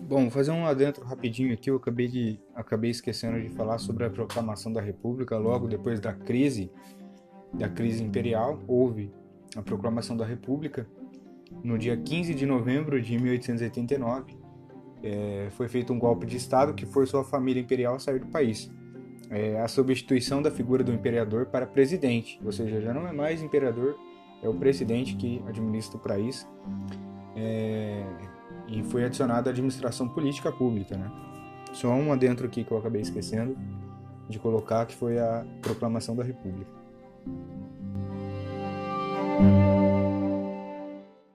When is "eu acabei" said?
1.70-2.08, 32.72-33.02